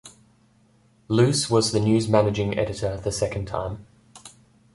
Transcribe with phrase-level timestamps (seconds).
[1.09, 3.85] Luce was the News' managing editor the second time.